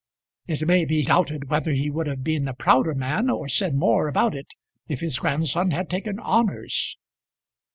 [0.47, 4.07] It may be doubted whether he would have been a prouder man or said more
[4.07, 4.55] about it
[4.87, 6.97] if his grandson had taken honours.